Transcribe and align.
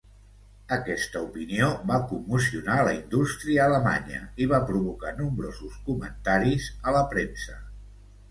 Aquesta 0.75 1.19
opinió 1.25 1.67
va 1.91 1.97
commocionar 2.13 2.77
la 2.87 2.95
indústria 2.95 3.61
alemanya 3.69 4.21
i 4.45 4.49
va 4.53 4.61
provocar 4.71 5.13
nombrosos 5.19 5.75
comentaris 5.91 6.71
a 6.89 6.95
la 6.97 7.05
premsa. 7.13 7.59